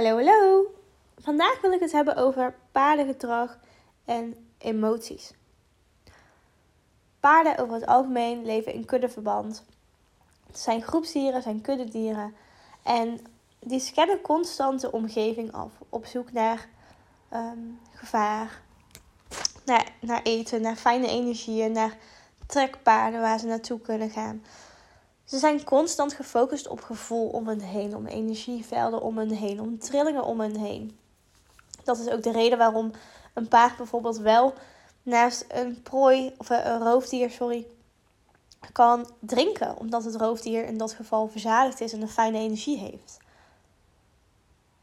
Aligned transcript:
Hallo, 0.00 0.16
hallo. 0.16 0.74
Vandaag 1.18 1.60
wil 1.60 1.72
ik 1.72 1.80
het 1.80 1.92
hebben 1.92 2.16
over 2.16 2.54
paardengedrag 2.72 3.58
en 4.04 4.50
emoties. 4.58 5.32
Paarden 7.20 7.58
over 7.58 7.74
het 7.74 7.86
algemeen 7.86 8.44
leven 8.44 8.72
in 8.72 8.84
kuddeverband. 8.84 9.64
Het 10.46 10.58
zijn 10.58 10.82
groepsdieren, 10.82 11.42
zijn 11.42 11.60
kuddedieren. 11.60 12.34
En 12.82 13.20
die 13.58 13.80
scannen 13.80 14.20
constant 14.20 14.80
de 14.80 14.92
omgeving 14.92 15.52
af. 15.52 15.72
Op 15.88 16.06
zoek 16.06 16.32
naar 16.32 16.68
ehm, 17.28 17.58
gevaar, 17.92 18.60
naar, 19.64 19.92
naar 20.00 20.22
eten, 20.22 20.62
naar 20.62 20.76
fijne 20.76 21.08
energieën, 21.08 21.72
naar 21.72 21.96
trekpaarden 22.46 23.20
waar 23.20 23.38
ze 23.38 23.46
naartoe 23.46 23.80
kunnen 23.80 24.10
gaan. 24.10 24.44
Ze 25.30 25.38
zijn 25.38 25.64
constant 25.64 26.12
gefocust 26.12 26.68
op 26.68 26.80
gevoel 26.80 27.28
om 27.28 27.48
hen 27.48 27.60
heen, 27.60 27.96
om 27.96 28.06
energievelden 28.06 29.00
om 29.00 29.18
hen 29.18 29.30
heen, 29.30 29.60
om 29.60 29.78
trillingen 29.78 30.24
om 30.24 30.40
hen 30.40 30.56
heen. 30.56 30.98
Dat 31.84 31.98
is 31.98 32.08
ook 32.08 32.22
de 32.22 32.32
reden 32.32 32.58
waarom 32.58 32.92
een 33.34 33.48
paard 33.48 33.76
bijvoorbeeld 33.76 34.18
wel 34.18 34.54
naast 35.02 35.44
een 35.48 35.82
prooi 35.82 36.34
of 36.36 36.48
een 36.50 36.78
roofdier, 36.78 37.30
sorry, 37.30 37.66
kan 38.72 39.10
drinken, 39.18 39.76
omdat 39.76 40.04
het 40.04 40.16
roofdier 40.16 40.64
in 40.64 40.78
dat 40.78 40.92
geval 40.92 41.28
verzadigd 41.28 41.80
is 41.80 41.92
en 41.92 42.02
een 42.02 42.08
fijne 42.08 42.38
energie 42.38 42.78
heeft. 42.78 43.18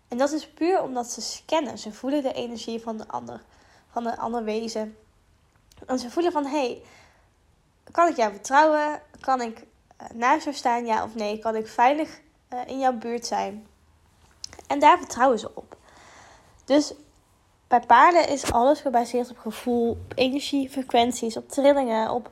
En 0.08 0.18
dat 0.18 0.32
is 0.32 0.50
puur 0.50 0.82
omdat 0.82 1.12
ze 1.12 1.22
scannen. 1.22 1.78
Ze 1.78 1.94
voelen 1.94 2.23
de 2.23 2.34
energie 2.34 2.82
van 2.82 2.98
de 2.98 3.08
ander, 3.08 3.42
van 3.92 4.06
een 4.06 4.18
ander 4.18 4.44
wezen. 4.44 4.98
En 5.86 6.00
ze 6.00 6.12
voelen 6.12 6.32
van, 6.32 6.45
hé, 6.45 6.50
hey, 6.59 6.82
kan 7.92 8.08
ik 8.08 8.16
jou 8.16 8.32
vertrouwen? 8.32 9.02
Kan 9.20 9.42
ik 9.42 9.66
naast 10.14 10.44
jou 10.44 10.56
staan, 10.56 10.86
ja 10.86 11.04
of 11.04 11.16
nee? 11.16 11.40
Kan 11.40 11.56
ik 11.56 11.68
veilig 11.68 12.20
uh, 12.54 12.60
in 12.66 12.80
jouw 12.80 12.94
buurt 12.94 13.26
zijn? 13.26 13.68
En 14.68 14.80
daar 14.80 14.98
vertrouwen 14.98 15.40
ze 15.40 15.52
op. 15.54 15.78
Dus 16.66 16.94
bij 17.68 17.80
paarden 17.80 18.30
is 18.30 18.52
alles 18.52 18.80
gebaseerd 18.80 19.30
op 19.30 19.38
gevoel, 19.38 19.90
op 19.90 20.14
energie, 20.16 20.70
frequenties, 20.70 21.38
op 21.38 21.50
trillingen, 21.50 22.12
op 22.12 22.30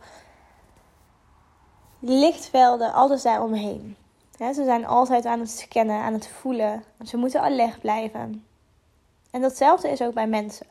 lichtvelden, 2.00 2.94
alles 2.94 3.22
daaromheen. 3.22 3.98
Ja, 4.38 4.54
ze 4.54 4.64
zijn 4.64 4.86
altijd 4.86 5.26
aan 5.26 5.40
het 5.40 5.50
scannen, 5.50 6.02
aan 6.02 6.14
het 6.14 6.28
voelen. 6.28 6.84
Ze 7.06 7.18
moeten 7.18 7.42
alert 7.42 7.80
blijven. 7.80 8.46
En 9.32 9.42
datzelfde 9.42 9.90
is 9.90 10.02
ook 10.02 10.14
bij 10.14 10.28
mensen. 10.28 10.68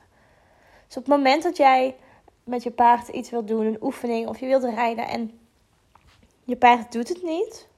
Dus 0.86 0.96
op 0.96 1.04
het 1.04 1.16
moment 1.16 1.42
dat 1.42 1.56
jij 1.56 1.96
met 2.44 2.62
je 2.62 2.70
paard 2.70 3.08
iets 3.08 3.30
wilt 3.30 3.48
doen, 3.48 3.66
een 3.66 3.82
oefening 3.82 4.28
of 4.28 4.40
je 4.40 4.46
wilt 4.46 4.64
rijden 4.64 5.08
en 5.08 5.38
je 6.44 6.56
paard 6.56 6.92
doet 6.92 7.08
het 7.08 7.22
niet, 7.22 7.68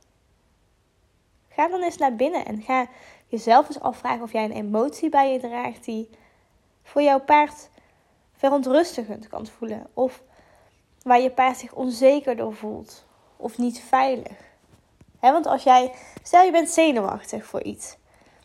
ga 1.49 1.69
dan 1.69 1.83
eens 1.83 1.97
naar 1.97 2.17
binnen 2.17 2.45
en 2.45 2.63
ga 2.63 2.87
jezelf 3.27 3.69
eens 3.69 3.81
afvragen 3.81 4.23
of 4.23 4.33
jij 4.33 4.45
een 4.45 4.53
emotie 4.53 5.09
bij 5.09 5.33
je 5.33 5.39
draagt 5.39 5.85
die 5.85 6.11
voor 6.83 7.03
jouw 7.03 7.21
paard 7.21 7.69
verontrustigend 8.33 9.29
kan 9.29 9.47
voelen. 9.47 9.87
Of 9.95 10.23
waar 11.03 11.21
je 11.21 11.31
paard 11.31 11.57
zich 11.57 11.73
onzeker 11.73 12.37
door 12.37 12.55
voelt. 12.55 13.05
Of 13.37 13.59
niet 13.59 13.81
veilig. 13.81 14.37
want 15.21 15.47
als 15.47 15.63
jij, 15.63 15.93
stel 16.23 16.43
je 16.43 16.51
bent 16.51 16.71
zenuwachtig 16.71 17.47
voor 17.47 17.63
iets. 17.63 17.97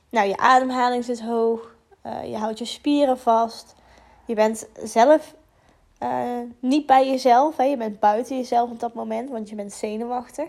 Nou, 0.09 0.27
je 0.27 0.38
ademhaling 0.38 1.03
zit 1.03 1.22
hoog. 1.22 1.75
Uh, 2.05 2.25
je 2.25 2.38
houdt 2.38 2.59
je 2.59 2.66
spieren 2.66 3.19
vast. 3.19 3.75
Je 4.25 4.33
bent 4.36 4.67
zelf 4.83 5.36
uh, 6.03 6.39
niet 6.59 6.85
bij 6.85 7.07
jezelf. 7.07 7.57
Hè? 7.57 7.63
Je 7.63 7.77
bent 7.77 7.99
buiten 7.99 8.38
jezelf 8.38 8.69
op 8.69 8.80
dat 8.80 8.94
moment, 8.94 9.30
want 9.30 9.49
je 9.49 9.55
bent 9.55 9.73
zenuwachtig. 9.73 10.47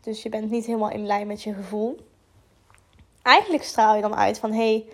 Dus 0.00 0.22
je 0.22 0.28
bent 0.28 0.50
niet 0.50 0.66
helemaal 0.66 0.90
in 0.90 1.06
lijn 1.06 1.26
met 1.26 1.42
je 1.42 1.54
gevoel. 1.54 1.96
Eigenlijk 3.22 3.62
straal 3.62 3.94
je 3.94 4.02
dan 4.02 4.16
uit 4.16 4.38
van 4.38 4.52
hey, 4.52 4.84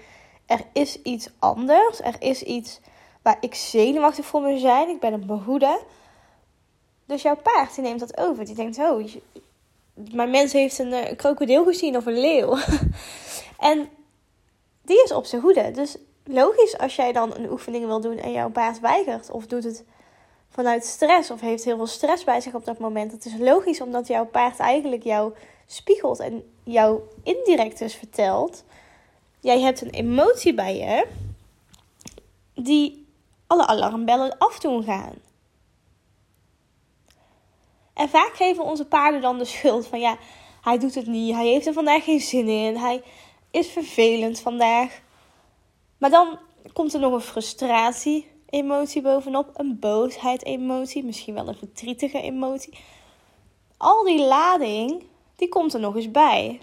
er 0.46 0.60
is 0.72 1.02
iets 1.02 1.28
anders. 1.38 2.00
Er 2.00 2.16
is 2.18 2.42
iets 2.42 2.80
waar 3.22 3.36
ik 3.40 3.54
zenuwachtig 3.54 4.24
voor 4.24 4.40
me 4.40 4.58
zijn. 4.58 4.88
Ik 4.88 5.00
ben 5.00 5.12
het 5.12 5.26
behoeden. 5.26 5.78
Dus 7.06 7.22
jouw 7.22 7.36
paard 7.36 7.74
die 7.74 7.84
neemt 7.84 8.00
dat 8.00 8.18
over. 8.18 8.44
Die 8.44 8.54
denkt, 8.54 8.78
oh, 8.78 9.04
mijn 9.94 10.30
mens 10.30 10.52
heeft 10.52 10.78
een, 10.78 10.92
een 10.92 11.16
krokodil 11.16 11.64
gezien 11.64 11.96
of 11.96 12.06
een 12.06 12.20
leeuw. 12.20 12.56
en 13.70 13.88
die 14.82 15.02
is 15.02 15.12
op 15.12 15.24
zijn 15.24 15.42
hoede. 15.42 15.70
Dus 15.70 15.96
logisch 16.32 16.78
als 16.78 16.96
jij 16.96 17.12
dan 17.12 17.34
een 17.34 17.50
oefening 17.50 17.86
wil 17.86 18.00
doen 18.00 18.18
en 18.18 18.32
jouw 18.32 18.50
paard 18.50 18.80
weigert. 18.80 19.30
Of 19.30 19.46
doet 19.46 19.64
het 19.64 19.84
vanuit 20.50 20.84
stress 20.84 21.30
of 21.30 21.40
heeft 21.40 21.64
heel 21.64 21.76
veel 21.76 21.86
stress 21.86 22.24
bij 22.24 22.40
zich 22.40 22.54
op 22.54 22.64
dat 22.64 22.78
moment. 22.78 23.12
Het 23.12 23.24
is 23.24 23.34
logisch 23.38 23.80
omdat 23.80 24.06
jouw 24.06 24.26
paard 24.26 24.58
eigenlijk 24.58 25.02
jou 25.02 25.34
spiegelt 25.66 26.20
en 26.20 26.42
jou 26.64 27.00
indirect 27.22 27.78
dus 27.78 27.94
vertelt 27.94 28.64
jij 29.40 29.60
hebt 29.60 29.80
een 29.80 29.90
emotie 29.90 30.54
bij 30.54 30.76
je 30.76 31.06
die 32.54 33.06
alle 33.46 33.66
alarmbellen 33.66 34.38
af 34.38 34.58
doen 34.58 34.82
gaan. 34.82 35.14
En 37.94 38.08
vaak 38.08 38.32
geven 38.34 38.64
onze 38.64 38.86
paarden 38.86 39.20
dan 39.20 39.38
de 39.38 39.44
schuld 39.44 39.86
van 39.86 40.00
ja, 40.00 40.16
hij 40.62 40.78
doet 40.78 40.94
het 40.94 41.06
niet, 41.06 41.34
hij 41.34 41.46
heeft 41.46 41.66
er 41.66 41.72
vandaag 41.72 42.04
geen 42.04 42.20
zin 42.20 42.48
in, 42.48 42.76
hij 42.76 43.02
is 43.50 43.68
vervelend 43.68 44.40
vandaag. 44.40 45.00
Maar 46.00 46.10
dan 46.10 46.38
komt 46.72 46.94
er 46.94 47.00
nog 47.00 47.12
een 47.12 47.20
frustratie-emotie 47.20 49.02
bovenop, 49.02 49.50
een 49.54 49.78
boosheid-emotie, 49.78 51.04
misschien 51.04 51.34
wel 51.34 51.48
een 51.48 51.56
verdrietige 51.56 52.20
emotie. 52.20 52.78
Al 53.76 54.04
die 54.04 54.24
lading, 54.24 55.04
die 55.36 55.48
komt 55.48 55.74
er 55.74 55.80
nog 55.80 55.96
eens 55.96 56.10
bij. 56.10 56.60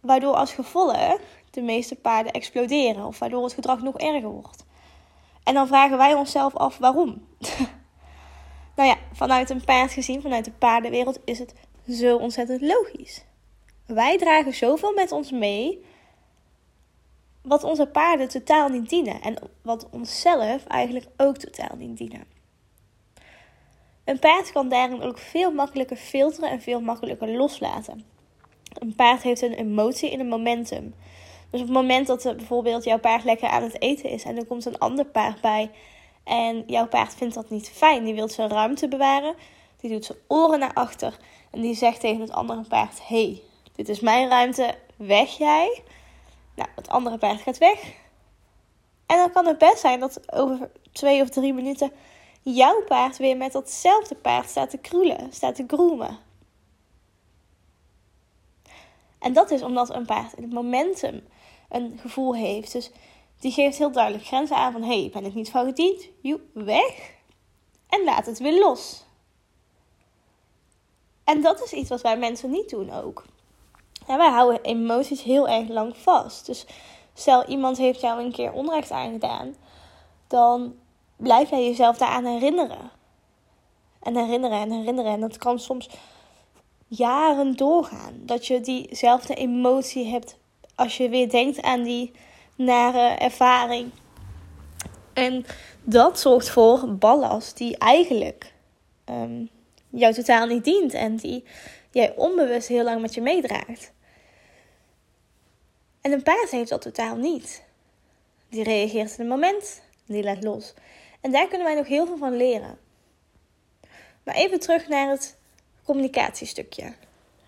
Waardoor 0.00 0.34
als 0.34 0.52
gevolg 0.52 1.18
de 1.50 1.62
meeste 1.62 1.94
paarden 1.94 2.32
exploderen 2.32 3.04
of 3.06 3.18
waardoor 3.18 3.44
het 3.44 3.52
gedrag 3.52 3.82
nog 3.82 3.98
erger 3.98 4.28
wordt. 4.28 4.64
En 5.44 5.54
dan 5.54 5.66
vragen 5.66 5.96
wij 5.96 6.14
onszelf 6.14 6.56
af 6.56 6.78
waarom. 6.78 7.26
nou 8.76 8.88
ja, 8.88 8.96
vanuit 9.12 9.50
een 9.50 9.64
paard 9.64 9.92
gezien, 9.92 10.22
vanuit 10.22 10.44
de 10.44 10.52
paardenwereld, 10.52 11.18
is 11.24 11.38
het 11.38 11.54
zo 11.88 12.16
ontzettend 12.16 12.60
logisch. 12.60 13.24
Wij 13.86 14.18
dragen 14.18 14.54
zoveel 14.54 14.92
met 14.92 15.12
ons 15.12 15.30
mee 15.30 15.84
wat 17.42 17.64
onze 17.64 17.86
paarden 17.86 18.28
totaal 18.28 18.68
niet 18.68 18.88
dienen 18.88 19.20
en 19.20 19.36
wat 19.62 19.88
onszelf 19.90 20.66
eigenlijk 20.66 21.06
ook 21.16 21.36
totaal 21.36 21.76
niet 21.76 21.96
dienen. 21.96 22.24
Een 24.04 24.18
paard 24.18 24.52
kan 24.52 24.68
daarin 24.68 25.02
ook 25.02 25.18
veel 25.18 25.52
makkelijker 25.52 25.96
filteren 25.96 26.50
en 26.50 26.60
veel 26.60 26.80
makkelijker 26.80 27.28
loslaten. 27.28 28.04
Een 28.72 28.94
paard 28.94 29.22
heeft 29.22 29.42
een 29.42 29.52
emotie 29.52 30.10
in 30.10 30.20
een 30.20 30.28
momentum. 30.28 30.94
Dus 31.50 31.60
op 31.60 31.66
het 31.66 31.76
moment 31.76 32.06
dat 32.06 32.22
bijvoorbeeld 32.22 32.84
jouw 32.84 32.98
paard 32.98 33.24
lekker 33.24 33.48
aan 33.48 33.62
het 33.62 33.80
eten 33.80 34.10
is 34.10 34.24
en 34.24 34.36
er 34.36 34.46
komt 34.46 34.64
een 34.64 34.78
ander 34.78 35.04
paard 35.04 35.40
bij 35.40 35.70
en 36.24 36.64
jouw 36.66 36.86
paard 36.86 37.14
vindt 37.14 37.34
dat 37.34 37.50
niet 37.50 37.68
fijn, 37.68 38.04
die 38.04 38.14
wil 38.14 38.28
zijn 38.28 38.48
ruimte 38.48 38.88
bewaren, 38.88 39.34
die 39.80 39.90
doet 39.90 40.04
zijn 40.04 40.18
oren 40.28 40.58
naar 40.58 40.74
achter 40.74 41.16
en 41.50 41.60
die 41.60 41.74
zegt 41.74 42.00
tegen 42.00 42.20
het 42.20 42.32
andere 42.32 42.64
paard: 42.68 43.00
hey, 43.08 43.42
dit 43.74 43.88
is 43.88 44.00
mijn 44.00 44.28
ruimte, 44.28 44.74
weg 44.96 45.38
jij. 45.38 45.82
Nou, 46.54 46.68
het 46.74 46.88
andere 46.88 47.18
paard 47.18 47.40
gaat 47.40 47.58
weg. 47.58 47.94
En 49.06 49.16
dan 49.16 49.32
kan 49.32 49.46
het 49.46 49.58
best 49.58 49.78
zijn 49.78 50.00
dat 50.00 50.32
over 50.32 50.70
twee 50.92 51.22
of 51.22 51.28
drie 51.28 51.52
minuten 51.54 51.92
jouw 52.42 52.82
paard 52.84 53.16
weer 53.16 53.36
met 53.36 53.52
datzelfde 53.52 54.14
paard 54.14 54.48
staat 54.48 54.70
te 54.70 54.78
kroelen, 54.78 55.32
staat 55.32 55.54
te 55.54 55.64
groemen. 55.66 56.18
En 59.18 59.32
dat 59.32 59.50
is 59.50 59.62
omdat 59.62 59.94
een 59.94 60.06
paard 60.06 60.32
in 60.32 60.42
het 60.42 60.52
momentum 60.52 61.26
een 61.68 61.98
gevoel 62.00 62.34
heeft. 62.34 62.72
Dus 62.72 62.90
die 63.40 63.52
geeft 63.52 63.78
heel 63.78 63.92
duidelijk 63.92 64.24
grenzen 64.24 64.56
aan 64.56 64.72
van... 64.72 64.82
hé, 64.82 65.00
hey, 65.00 65.10
ben 65.12 65.24
ik 65.24 65.34
niet 65.34 65.50
van 65.50 65.64
gediend? 65.66 66.08
Joe, 66.20 66.40
weg. 66.52 67.14
En 67.88 68.04
laat 68.04 68.26
het 68.26 68.38
weer 68.38 68.58
los. 68.58 69.04
En 71.24 71.42
dat 71.42 71.62
is 71.62 71.72
iets 71.72 71.88
wat 71.88 72.00
wij 72.00 72.18
mensen 72.18 72.50
niet 72.50 72.70
doen 72.70 72.92
ook. 72.92 73.24
En 74.06 74.18
wij 74.18 74.30
houden 74.30 74.62
emoties 74.62 75.22
heel 75.22 75.48
erg 75.48 75.68
lang 75.68 75.96
vast. 75.96 76.46
Dus 76.46 76.66
stel 77.14 77.44
iemand 77.46 77.78
heeft 77.78 78.00
jou 78.00 78.22
een 78.22 78.32
keer 78.32 78.52
onrecht 78.52 78.90
aangedaan... 78.90 79.54
dan 80.26 80.74
blijf 81.16 81.50
jij 81.50 81.64
jezelf 81.64 81.96
daaraan 81.96 82.24
herinneren. 82.24 82.90
En 84.02 84.16
herinneren 84.16 84.58
en 84.58 84.70
herinneren. 84.70 85.12
En 85.12 85.20
dat 85.20 85.38
kan 85.38 85.58
soms 85.58 85.88
jaren 86.88 87.56
doorgaan. 87.56 88.12
Dat 88.16 88.46
je 88.46 88.60
diezelfde 88.60 89.34
emotie 89.34 90.06
hebt 90.06 90.36
als 90.74 90.96
je 90.96 91.08
weer 91.08 91.30
denkt 91.30 91.62
aan 91.62 91.82
die 91.82 92.10
nare 92.56 93.16
ervaring. 93.16 93.90
En 95.12 95.46
dat 95.82 96.20
zorgt 96.20 96.50
voor 96.50 96.94
ballast 96.94 97.56
die 97.56 97.76
eigenlijk 97.78 98.52
um, 99.10 99.48
jou 99.90 100.12
totaal 100.12 100.46
niet 100.46 100.64
dient 100.64 100.94
en 100.94 101.16
die 101.16 101.44
jij 101.92 102.16
onbewust 102.16 102.68
heel 102.68 102.84
lang 102.84 103.00
met 103.00 103.14
je 103.14 103.20
meedraagt. 103.20 103.92
En 106.00 106.12
een 106.12 106.22
paard 106.22 106.50
heeft 106.50 106.68
dat 106.70 106.82
totaal 106.82 107.16
niet. 107.16 107.62
Die 108.48 108.62
reageert 108.62 109.10
in 109.10 109.18
het 109.18 109.28
moment, 109.28 109.82
die 110.06 110.22
laat 110.22 110.44
los. 110.44 110.74
En 111.20 111.30
daar 111.30 111.48
kunnen 111.48 111.66
wij 111.66 111.76
nog 111.76 111.86
heel 111.86 112.06
veel 112.06 112.16
van 112.16 112.36
leren. 112.36 112.78
Maar 114.22 114.34
even 114.34 114.60
terug 114.60 114.88
naar 114.88 115.10
het 115.10 115.36
communicatiestukje. 115.84 116.94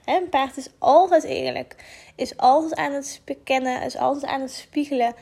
Een 0.04 0.28
paard 0.28 0.56
is 0.56 0.68
altijd 0.78 1.24
eerlijk, 1.24 1.76
is 2.14 2.36
altijd 2.36 2.74
aan 2.74 2.92
het 2.92 3.20
bekennen, 3.24 3.82
is 3.82 3.96
altijd 3.96 4.24
aan 4.24 4.40
het 4.40 4.52
spiegelen. 4.52 5.14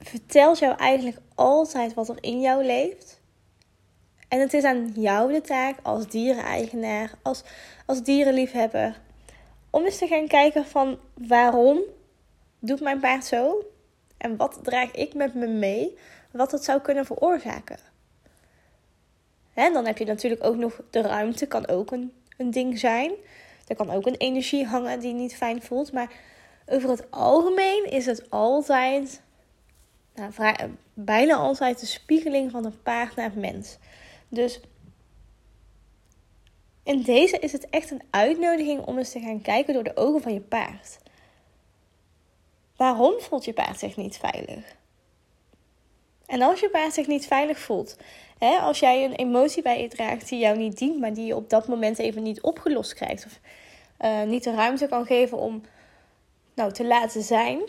Vertelt 0.00 0.58
jou 0.58 0.76
eigenlijk 0.76 1.18
altijd 1.34 1.94
wat 1.94 2.08
er 2.08 2.18
in 2.20 2.40
jou 2.40 2.64
leeft. 2.64 3.03
En 4.34 4.40
het 4.40 4.54
is 4.54 4.64
aan 4.64 4.92
jou 4.94 5.32
de 5.32 5.40
taak 5.40 5.76
als 5.82 6.06
diereneigenaar, 6.06 7.10
als, 7.22 7.42
als 7.86 8.02
dierenliefhebber, 8.02 9.00
om 9.70 9.84
eens 9.84 9.98
te 9.98 10.06
gaan 10.06 10.26
kijken 10.26 10.66
van 10.66 10.98
waarom 11.14 11.80
doet 12.58 12.80
mijn 12.80 13.00
paard 13.00 13.24
zo? 13.24 13.64
En 14.16 14.36
wat 14.36 14.58
draag 14.62 14.90
ik 14.90 15.14
met 15.14 15.34
me 15.34 15.46
mee? 15.46 15.98
Wat 16.30 16.52
het 16.52 16.64
zou 16.64 16.80
kunnen 16.80 17.06
veroorzaken. 17.06 17.78
En 19.52 19.72
dan 19.72 19.86
heb 19.86 19.98
je 19.98 20.04
natuurlijk 20.04 20.44
ook 20.44 20.56
nog 20.56 20.80
de 20.90 21.00
ruimte, 21.00 21.46
kan 21.46 21.68
ook 21.68 21.90
een, 21.90 22.12
een 22.36 22.50
ding 22.50 22.78
zijn. 22.78 23.12
Er 23.66 23.76
kan 23.76 23.90
ook 23.90 24.06
een 24.06 24.16
energie 24.16 24.66
hangen 24.66 25.00
die 25.00 25.14
niet 25.14 25.36
fijn 25.36 25.62
voelt. 25.62 25.92
Maar 25.92 26.10
over 26.66 26.90
het 26.90 27.10
algemeen 27.10 27.84
is 27.90 28.06
het 28.06 28.30
altijd, 28.30 29.20
nou, 30.14 30.32
bijna 30.94 31.34
altijd 31.34 31.80
de 31.80 31.86
spiegeling 31.86 32.50
van 32.50 32.64
een 32.64 32.82
paard 32.82 33.16
naar 33.16 33.24
het 33.24 33.40
mens. 33.40 33.78
Dus 34.34 34.60
in 36.82 37.02
deze 37.02 37.38
is 37.38 37.52
het 37.52 37.70
echt 37.70 37.90
een 37.90 38.02
uitnodiging 38.10 38.80
om 38.80 38.98
eens 38.98 39.10
te 39.10 39.20
gaan 39.20 39.42
kijken 39.42 39.74
door 39.74 39.84
de 39.84 39.96
ogen 39.96 40.22
van 40.22 40.32
je 40.32 40.40
paard. 40.40 40.98
Waarom 42.76 43.20
voelt 43.20 43.44
je 43.44 43.52
paard 43.52 43.78
zich 43.78 43.96
niet 43.96 44.16
veilig? 44.16 44.76
En 46.26 46.42
als 46.42 46.60
je 46.60 46.70
paard 46.70 46.94
zich 46.94 47.06
niet 47.06 47.26
veilig 47.26 47.58
voelt, 47.58 47.96
hè, 48.38 48.56
als 48.56 48.78
jij 48.78 49.04
een 49.04 49.14
emotie 49.14 49.62
bij 49.62 49.82
je 49.82 49.88
draagt 49.88 50.28
die 50.28 50.38
jou 50.38 50.56
niet 50.56 50.78
dient, 50.78 51.00
maar 51.00 51.14
die 51.14 51.26
je 51.26 51.36
op 51.36 51.50
dat 51.50 51.68
moment 51.68 51.98
even 51.98 52.22
niet 52.22 52.40
opgelost 52.40 52.94
krijgt, 52.94 53.26
of 53.26 53.38
uh, 54.00 54.22
niet 54.22 54.44
de 54.44 54.54
ruimte 54.54 54.86
kan 54.86 55.06
geven 55.06 55.38
om 55.38 55.62
nou, 56.54 56.72
te 56.72 56.84
laten 56.84 57.22
zijn, 57.22 57.60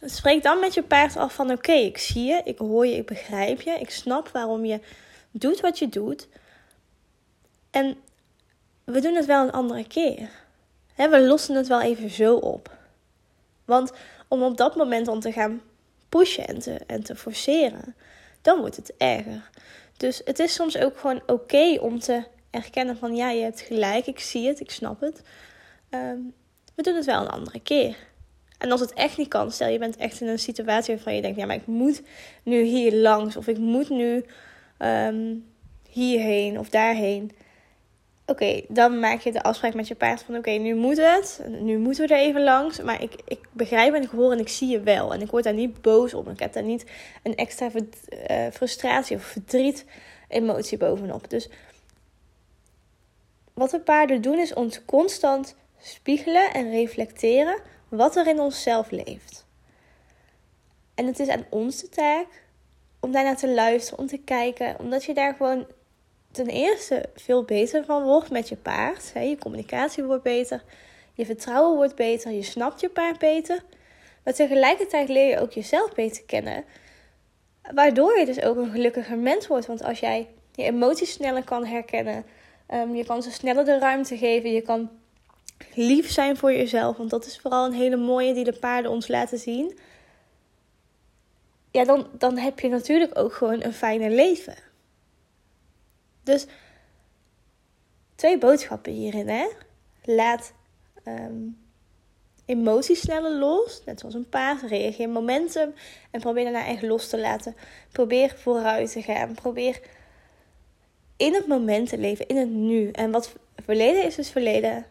spreek 0.00 0.42
dan 0.42 0.60
met 0.60 0.74
je 0.74 0.82
paard 0.82 1.16
af 1.16 1.34
van 1.34 1.50
oké, 1.50 1.72
ik 1.72 1.98
zie 1.98 2.24
je, 2.24 2.40
ik 2.44 2.58
hoor 2.58 2.86
je, 2.86 2.96
ik 2.96 3.06
begrijp 3.06 3.60
je, 3.60 3.70
ik 3.70 3.90
snap 3.90 4.28
waarom 4.28 4.64
je 4.64 4.80
doet 5.30 5.60
wat 5.60 5.78
je 5.78 5.88
doet. 5.88 6.28
En 7.70 7.96
we 8.84 9.00
doen 9.00 9.14
het 9.14 9.26
wel 9.26 9.42
een 9.42 9.52
andere 9.52 9.86
keer. 9.86 10.30
we 10.96 11.20
lossen 11.20 11.54
het 11.54 11.68
wel 11.68 11.80
even 11.80 12.10
zo 12.10 12.36
op. 12.36 12.78
Want 13.64 13.92
om 14.28 14.42
op 14.42 14.56
dat 14.56 14.76
moment 14.76 15.06
dan 15.06 15.20
te 15.20 15.32
gaan 15.32 15.62
pushen 16.08 16.46
en 16.46 16.58
te, 16.58 16.80
en 16.86 17.02
te 17.02 17.16
forceren, 17.16 17.94
dan 18.42 18.60
wordt 18.60 18.76
het 18.76 18.92
erger. 18.96 19.50
Dus 19.96 20.20
het 20.24 20.38
is 20.38 20.54
soms 20.54 20.78
ook 20.78 20.98
gewoon 20.98 21.22
oké 21.26 21.78
om 21.80 21.98
te 21.98 22.24
erkennen 22.50 22.96
van 22.96 23.16
ja, 23.16 23.30
je 23.30 23.42
hebt 23.42 23.60
gelijk, 23.60 24.06
ik 24.06 24.18
zie 24.18 24.46
het, 24.46 24.60
ik 24.60 24.70
snap 24.70 25.00
het. 25.00 25.22
Ehm, 25.90 26.18
we 26.74 26.82
doen 26.82 26.94
het 26.94 27.04
wel 27.04 27.20
een 27.20 27.28
andere 27.28 27.60
keer. 27.60 27.96
En 28.58 28.70
als 28.70 28.80
het 28.80 28.92
echt 28.92 29.16
niet 29.16 29.28
kan, 29.28 29.52
stel 29.52 29.68
je 29.68 29.78
bent 29.78 29.96
echt 29.96 30.20
in 30.20 30.28
een 30.28 30.38
situatie 30.38 30.94
waarvan 30.94 31.14
je 31.14 31.22
denkt, 31.22 31.38
ja, 31.38 31.46
maar 31.46 31.56
ik 31.56 31.66
moet 31.66 32.02
nu 32.42 32.62
hier 32.62 32.92
langs 32.92 33.36
of 33.36 33.46
ik 33.46 33.58
moet 33.58 33.88
nu 33.88 34.24
um, 34.82 35.46
hierheen 35.88 36.58
of 36.58 36.68
daarheen. 36.68 37.30
Oké, 38.26 38.62
dan 38.68 38.98
maak 38.98 39.20
je 39.20 39.32
de 39.32 39.42
afspraak 39.42 39.74
met 39.74 39.88
je 39.88 39.94
paard 39.94 40.22
van 40.22 40.36
oké, 40.36 40.50
nu 40.50 40.74
moet 40.74 40.96
het. 40.96 41.40
Nu 41.48 41.78
moeten 41.78 42.06
we 42.06 42.14
er 42.14 42.20
even 42.20 42.42
langs. 42.42 42.80
Maar 42.80 43.02
ik, 43.02 43.14
ik 43.24 43.38
begrijp 43.52 43.94
en 43.94 44.02
ik 44.02 44.08
hoor 44.08 44.32
en 44.32 44.38
ik 44.38 44.48
zie 44.48 44.68
je 44.68 44.80
wel. 44.80 45.12
En 45.14 45.20
ik 45.20 45.30
word 45.30 45.44
daar 45.44 45.54
niet 45.54 45.82
boos 45.82 46.14
op. 46.14 46.28
Ik 46.28 46.38
heb 46.38 46.52
daar 46.52 46.62
niet 46.62 46.84
een 47.22 47.34
extra 47.34 47.70
uh, 47.74 48.46
frustratie 48.52 49.16
of 49.16 49.22
verdriet 49.22 49.84
emotie 50.28 50.78
bovenop. 50.78 51.30
Dus 51.30 51.48
wat 53.54 53.70
de 53.70 53.80
paarden 53.80 54.22
doen 54.22 54.38
is 54.38 54.54
ons 54.54 54.84
constant 54.84 55.54
spiegelen 55.78 56.52
en 56.52 56.70
reflecteren 56.70 57.60
wat 57.88 58.16
er 58.16 58.26
in 58.26 58.40
onszelf 58.40 58.90
leeft. 58.90 59.46
En 60.94 61.06
het 61.06 61.18
is 61.18 61.28
aan 61.28 61.44
ons 61.50 61.80
de 61.80 61.88
taak 61.88 62.39
om 63.00 63.12
daarnaar 63.12 63.36
te 63.36 63.48
luisteren, 63.48 63.98
om 63.98 64.06
te 64.06 64.18
kijken, 64.18 64.76
omdat 64.78 65.04
je 65.04 65.14
daar 65.14 65.34
gewoon 65.34 65.66
ten 66.30 66.46
eerste 66.46 67.04
veel 67.14 67.44
beter 67.44 67.84
van 67.84 68.02
wordt 68.02 68.30
met 68.30 68.48
je 68.48 68.56
paard. 68.56 69.12
Je 69.14 69.36
communicatie 69.38 70.04
wordt 70.04 70.22
beter, 70.22 70.62
je 71.14 71.26
vertrouwen 71.26 71.76
wordt 71.76 71.94
beter, 71.94 72.32
je 72.32 72.42
snapt 72.42 72.80
je 72.80 72.88
paard 72.88 73.18
beter. 73.18 73.62
Maar 74.24 74.34
tegelijkertijd 74.34 75.08
leer 75.08 75.28
je 75.28 75.40
ook 75.40 75.52
jezelf 75.52 75.94
beter 75.94 76.22
kennen. 76.26 76.64
Waardoor 77.74 78.18
je 78.18 78.26
dus 78.26 78.42
ook 78.42 78.56
een 78.56 78.70
gelukkiger 78.70 79.18
mens 79.18 79.46
wordt. 79.46 79.66
Want 79.66 79.82
als 79.82 80.00
jij 80.00 80.28
je 80.54 80.62
emoties 80.62 81.12
sneller 81.12 81.44
kan 81.44 81.64
herkennen, 81.64 82.24
um, 82.74 82.94
je 82.94 83.04
kan 83.04 83.22
ze 83.22 83.30
sneller 83.30 83.64
de 83.64 83.78
ruimte 83.78 84.16
geven, 84.16 84.52
je 84.52 84.60
kan 84.60 84.90
lief 85.74 86.10
zijn 86.10 86.36
voor 86.36 86.52
jezelf. 86.52 86.96
Want 86.96 87.10
dat 87.10 87.26
is 87.26 87.38
vooral 87.38 87.66
een 87.66 87.72
hele 87.72 87.96
mooie 87.96 88.34
die 88.34 88.44
de 88.44 88.52
paarden 88.52 88.90
ons 88.90 89.08
laten 89.08 89.38
zien. 89.38 89.78
Ja, 91.70 91.84
dan, 91.84 92.08
dan 92.18 92.38
heb 92.38 92.60
je 92.60 92.68
natuurlijk 92.68 93.18
ook 93.18 93.32
gewoon 93.32 93.62
een 93.62 93.72
fijne 93.72 94.10
leven. 94.10 94.56
Dus 96.22 96.46
twee 98.14 98.38
boodschappen 98.38 98.92
hierin, 98.92 99.28
hè? 99.28 99.48
Laat 100.04 100.52
um, 101.06 101.58
emoties 102.44 103.00
sneller 103.00 103.38
los, 103.38 103.82
net 103.84 104.00
zoals 104.00 104.14
een 104.14 104.28
paard. 104.28 104.62
Reageer 104.62 105.08
momentum 105.08 105.74
en 106.10 106.20
probeer 106.20 106.44
daarna 106.44 106.66
echt 106.66 106.82
los 106.82 107.08
te 107.08 107.18
laten. 107.18 107.56
Probeer 107.92 108.34
vooruit 108.36 108.92
te 108.92 109.02
gaan. 109.02 109.34
Probeer 109.34 109.80
in 111.16 111.34
het 111.34 111.46
moment 111.46 111.88
te 111.88 111.98
leven, 111.98 112.26
in 112.26 112.36
het 112.36 112.50
nu. 112.50 112.90
En 112.90 113.10
wat 113.10 113.34
verleden 113.64 114.04
is, 114.04 114.18
is 114.18 114.30
verleden. 114.30 114.86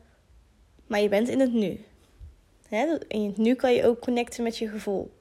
Maar 0.88 1.02
je 1.02 1.10
bent 1.10 1.30
in 1.30 1.40
het 1.40 1.54
nu. 1.54 1.84
In 3.08 3.26
het 3.26 3.38
nu 3.38 3.56
kan 3.56 3.74
je 3.74 3.86
ook 3.86 4.00
connecten 4.00 4.44
met 4.44 4.58
je 4.58 4.68
gevoel. 4.68 5.19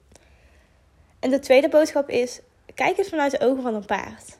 En 1.18 1.30
de 1.30 1.38
tweede 1.38 1.68
boodschap 1.68 2.08
is: 2.08 2.40
kijk 2.74 2.98
eens 2.98 3.08
vanuit 3.08 3.30
de 3.30 3.40
ogen 3.40 3.62
van 3.62 3.74
een 3.74 3.84
paard. 3.84 4.38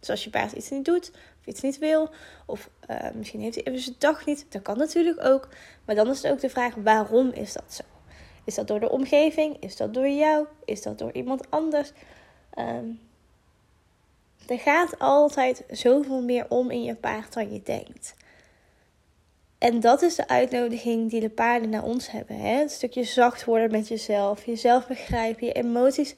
Dus 0.00 0.10
als 0.10 0.24
je 0.24 0.30
paard 0.30 0.52
iets 0.52 0.70
niet 0.70 0.84
doet, 0.84 1.10
of 1.40 1.46
iets 1.46 1.60
niet 1.60 1.78
wil, 1.78 2.10
of 2.46 2.70
uh, 2.90 2.96
misschien 3.14 3.40
heeft 3.40 3.54
hij 3.54 3.64
even 3.64 3.80
zijn 3.80 3.96
dag 3.98 4.26
niet, 4.26 4.46
dat 4.48 4.62
kan 4.62 4.78
natuurlijk 4.78 5.24
ook. 5.24 5.48
Maar 5.84 5.94
dan 5.94 6.08
is 6.10 6.22
het 6.22 6.32
ook 6.32 6.40
de 6.40 6.50
vraag: 6.50 6.74
waarom 6.74 7.30
is 7.30 7.52
dat 7.52 7.74
zo? 7.74 7.82
Is 8.44 8.54
dat 8.54 8.66
door 8.66 8.80
de 8.80 8.90
omgeving? 8.90 9.56
Is 9.60 9.76
dat 9.76 9.94
door 9.94 10.08
jou? 10.08 10.46
Is 10.64 10.82
dat 10.82 10.98
door 10.98 11.12
iemand 11.12 11.50
anders? 11.50 11.92
Um, 12.58 13.00
er 14.46 14.58
gaat 14.58 14.98
altijd 14.98 15.64
zoveel 15.70 16.22
meer 16.22 16.46
om 16.48 16.70
in 16.70 16.82
je 16.82 16.94
paard 16.94 17.32
dan 17.32 17.52
je 17.52 17.62
denkt. 17.62 18.14
En 19.58 19.80
dat 19.80 20.02
is 20.02 20.14
de 20.14 20.28
uitnodiging 20.28 21.10
die 21.10 21.20
de 21.20 21.30
paarden 21.30 21.70
naar 21.70 21.82
ons 21.82 22.10
hebben. 22.10 22.36
Hè? 22.36 22.62
Een 22.62 22.68
stukje 22.68 23.04
zacht 23.04 23.44
worden 23.44 23.70
met 23.70 23.88
jezelf, 23.88 24.44
jezelf 24.44 24.86
begrijpen, 24.86 25.46
je 25.46 25.52
emoties 25.52 26.14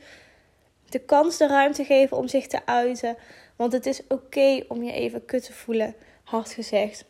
de 0.90 0.98
kans, 0.98 1.36
de 1.36 1.46
ruimte 1.46 1.84
geven 1.84 2.16
om 2.16 2.28
zich 2.28 2.46
te 2.46 2.66
uiten. 2.66 3.16
Want 3.56 3.72
het 3.72 3.86
is 3.86 4.06
oké 4.08 4.64
om 4.68 4.82
je 4.82 4.92
even 4.92 5.24
kut 5.24 5.44
te 5.44 5.52
voelen, 5.52 5.94
hard 6.24 6.50
gezegd. 6.50 7.04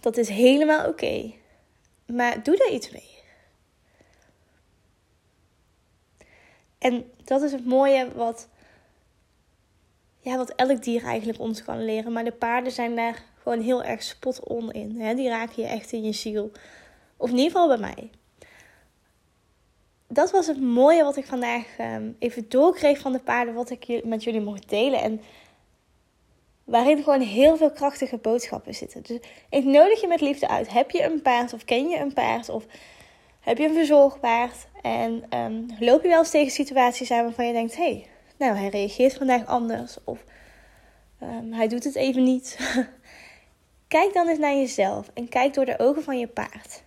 Dat 0.00 0.16
is 0.16 0.28
helemaal 0.28 0.88
oké. 0.88 1.32
Maar 2.06 2.42
doe 2.42 2.56
daar 2.56 2.72
iets 2.72 2.90
mee. 2.90 3.08
En 6.78 7.10
dat 7.24 7.42
is 7.42 7.52
het 7.52 7.66
mooie 7.66 8.12
wat, 8.14 8.48
ja, 10.18 10.36
wat 10.36 10.54
elk 10.54 10.82
dier 10.82 11.04
eigenlijk 11.04 11.38
ons 11.38 11.64
kan 11.64 11.84
leren. 11.84 12.12
Maar 12.12 12.24
de 12.24 12.32
paarden 12.32 12.72
zijn 12.72 12.96
daar 12.96 13.24
gewoon 13.42 13.60
heel 13.60 13.82
erg 13.82 14.02
spot 14.02 14.44
on 14.44 14.70
in. 14.70 15.00
Hè? 15.00 15.14
Die 15.14 15.28
raken 15.28 15.62
je 15.62 15.68
echt 15.68 15.92
in 15.92 16.02
je 16.02 16.12
ziel. 16.12 16.50
Of 17.16 17.30
in 17.30 17.36
ieder 17.36 17.50
geval 17.50 17.68
bij 17.68 17.78
mij. 17.78 18.10
Dat 20.08 20.30
was 20.30 20.46
het 20.46 20.60
mooie 20.60 21.04
wat 21.04 21.16
ik 21.16 21.26
vandaag 21.26 21.78
um, 21.78 22.16
even 22.18 22.48
doorkreeg 22.48 22.98
van 22.98 23.12
de 23.12 23.18
paarden. 23.18 23.54
Wat 23.54 23.70
ik 23.70 24.04
met 24.04 24.24
jullie 24.24 24.40
mocht 24.40 24.68
delen. 24.68 25.00
En 25.00 25.20
waarin 26.64 27.02
gewoon 27.02 27.20
heel 27.20 27.56
veel 27.56 27.70
krachtige 27.70 28.16
boodschappen 28.16 28.74
zitten. 28.74 29.02
Dus 29.02 29.18
ik 29.50 29.64
nodig 29.64 30.00
je 30.00 30.06
met 30.06 30.20
liefde 30.20 30.48
uit. 30.48 30.72
Heb 30.72 30.90
je 30.90 31.02
een 31.02 31.22
paard 31.22 31.52
of 31.52 31.64
ken 31.64 31.88
je 31.88 31.98
een 31.98 32.12
paard 32.12 32.48
of 32.48 32.66
heb 33.40 33.58
je 33.58 33.68
een 33.68 33.74
verzorgpaard? 33.74 34.66
En 34.82 35.24
um, 35.38 35.66
loop 35.78 36.02
je 36.02 36.08
wel 36.08 36.18
eens 36.18 36.30
tegen 36.30 36.52
situaties 36.52 37.10
aan 37.10 37.22
waarvan 37.22 37.46
je 37.46 37.52
denkt... 37.52 37.76
hé, 37.76 37.82
hey, 37.82 38.06
nou 38.38 38.56
hij 38.56 38.68
reageert 38.68 39.14
vandaag 39.14 39.46
anders 39.46 39.96
of 40.04 40.24
um, 41.22 41.52
hij 41.52 41.68
doet 41.68 41.84
het 41.84 41.94
even 41.94 42.22
niet. 42.22 42.58
Kijk 43.90 44.14
dan 44.14 44.28
eens 44.28 44.38
naar 44.38 44.54
jezelf 44.54 45.10
en 45.14 45.28
kijk 45.28 45.54
door 45.54 45.64
de 45.64 45.78
ogen 45.78 46.02
van 46.02 46.18
je 46.18 46.26
paard. 46.26 46.82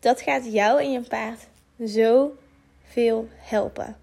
Dat 0.00 0.20
gaat 0.20 0.52
jou 0.52 0.80
en 0.80 0.92
je 0.92 1.00
paard 1.00 1.46
zo 1.86 2.36
veel 2.82 3.28
helpen. 3.36 3.96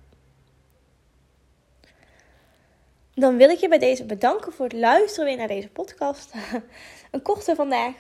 Dan 3.14 3.38
wil 3.38 3.50
ik 3.50 3.58
je 3.58 3.68
bij 3.68 3.78
deze 3.78 4.06
bedanken 4.06 4.54
voor 4.54 4.66
het 4.66 4.74
luisteren 4.74 5.26
weer 5.26 5.38
naar 5.38 5.48
deze 5.48 5.70
podcast. 5.70 6.34
Een 7.12 7.22
korte 7.22 7.56
vandaag. 7.56 7.96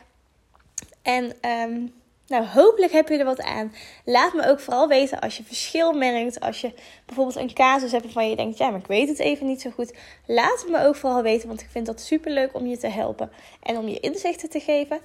En 1.02 1.50
um, 1.50 1.94
nou, 2.28 2.46
hopelijk 2.46 2.92
heb 2.92 3.10
je 3.10 3.18
er 3.18 3.26
wat 3.26 3.42
aan. 3.42 3.74
Laat 4.06 4.34
me 4.34 4.48
ook 4.48 4.60
vooral 4.60 4.88
weten 4.88 5.20
als 5.20 5.38
je 5.38 5.44
verschil 5.44 5.94
merkt. 5.94 6.40
Als 6.40 6.62
je 6.62 6.74
bijvoorbeeld 7.06 7.36
een 7.36 7.54
casus 7.54 7.92
hebt 7.92 8.04
waarvan 8.04 8.30
je 8.30 8.36
denkt: 8.36 8.58
ja, 8.58 8.70
maar 8.70 8.80
ik 8.80 8.88
weet 8.88 9.08
het 9.08 9.20
even 9.20 9.46
niet 9.46 9.62
zo 9.62 9.70
goed. 9.70 9.94
Laat 10.26 10.62
het 10.62 10.70
me 10.70 10.86
ook 10.86 10.96
vooral 10.96 11.22
weten, 11.22 11.48
want 11.48 11.62
ik 11.62 11.70
vind 11.70 11.86
dat 11.86 12.02
super 12.02 12.32
leuk 12.32 12.54
om 12.54 12.66
je 12.66 12.78
te 12.78 12.88
helpen 12.88 13.32
en 13.64 13.78
om 13.78 13.88
je 13.88 14.00
inzichten 14.00 14.50
te 14.50 14.60
geven. 14.60 15.00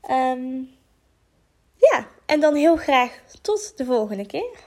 Ehm, 0.00 0.56
ja, 1.76 2.06
en 2.26 2.40
dan 2.40 2.54
heel 2.54 2.76
graag 2.76 3.20
tot 3.42 3.72
de 3.76 3.84
volgende 3.84 4.26
keer. 4.26 4.58